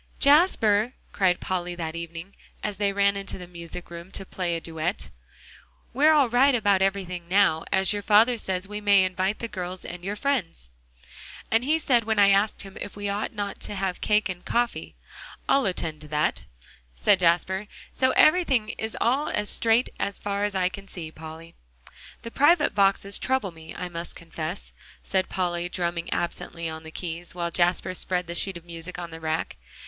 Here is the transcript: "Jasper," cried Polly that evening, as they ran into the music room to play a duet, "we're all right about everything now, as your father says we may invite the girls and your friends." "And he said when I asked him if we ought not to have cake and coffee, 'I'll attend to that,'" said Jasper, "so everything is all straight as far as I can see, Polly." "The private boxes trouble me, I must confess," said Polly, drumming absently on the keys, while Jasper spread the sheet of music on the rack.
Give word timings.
"Jasper," 0.17 0.93
cried 1.11 1.39
Polly 1.39 1.75
that 1.75 1.95
evening, 1.95 2.33
as 2.63 2.77
they 2.77 2.91
ran 2.91 3.15
into 3.15 3.37
the 3.37 3.45
music 3.45 3.91
room 3.91 4.09
to 4.13 4.25
play 4.25 4.55
a 4.55 4.59
duet, 4.59 5.11
"we're 5.93 6.11
all 6.11 6.27
right 6.27 6.55
about 6.55 6.81
everything 6.81 7.27
now, 7.29 7.65
as 7.71 7.93
your 7.93 8.01
father 8.01 8.35
says 8.39 8.67
we 8.67 8.81
may 8.81 9.03
invite 9.03 9.37
the 9.37 9.47
girls 9.47 9.85
and 9.85 10.03
your 10.03 10.15
friends." 10.15 10.71
"And 11.51 11.63
he 11.63 11.77
said 11.77 12.05
when 12.05 12.17
I 12.17 12.29
asked 12.31 12.63
him 12.63 12.79
if 12.81 12.95
we 12.95 13.09
ought 13.09 13.31
not 13.33 13.59
to 13.59 13.75
have 13.75 14.01
cake 14.01 14.27
and 14.27 14.43
coffee, 14.43 14.95
'I'll 15.47 15.67
attend 15.67 16.01
to 16.01 16.07
that,'" 16.07 16.45
said 16.95 17.19
Jasper, 17.19 17.67
"so 17.93 18.09
everything 18.17 18.69
is 18.79 18.97
all 18.99 19.31
straight 19.45 19.87
as 19.99 20.17
far 20.17 20.43
as 20.45 20.55
I 20.55 20.67
can 20.67 20.87
see, 20.87 21.11
Polly." 21.11 21.53
"The 22.23 22.31
private 22.31 22.73
boxes 22.73 23.19
trouble 23.19 23.51
me, 23.51 23.75
I 23.75 23.87
must 23.87 24.15
confess," 24.15 24.73
said 25.03 25.29
Polly, 25.29 25.69
drumming 25.69 26.11
absently 26.11 26.67
on 26.67 26.81
the 26.81 26.89
keys, 26.89 27.35
while 27.35 27.51
Jasper 27.51 27.93
spread 27.93 28.25
the 28.25 28.33
sheet 28.33 28.57
of 28.57 28.65
music 28.65 28.97
on 28.97 29.11
the 29.11 29.19
rack. 29.19 29.57